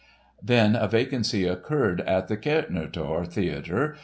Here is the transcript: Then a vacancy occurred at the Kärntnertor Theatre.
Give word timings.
Then 0.41 0.75
a 0.75 0.87
vacancy 0.87 1.45
occurred 1.47 2.01
at 2.07 2.27
the 2.27 2.35
Kärntnertor 2.35 3.27
Theatre. 3.27 3.95